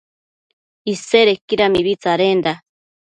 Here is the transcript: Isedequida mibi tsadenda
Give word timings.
Isedequida 0.93 1.65
mibi 1.73 1.93
tsadenda 2.01 2.51